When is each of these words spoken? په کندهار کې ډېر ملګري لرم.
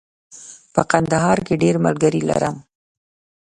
په 0.73 0.81
کندهار 0.91 1.37
کې 1.45 1.55
ډېر 1.63 1.75
ملګري 1.85 2.21
لرم. 2.29 2.55